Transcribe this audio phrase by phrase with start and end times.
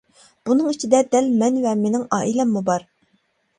[0.49, 2.89] بۇنىڭ ئىچىدە دەل مەن ۋە مىنىڭ ئائىلەممۇ بار.